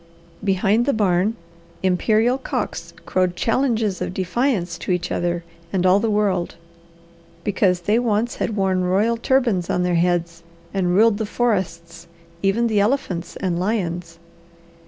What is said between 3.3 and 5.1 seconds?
challenges of defiance to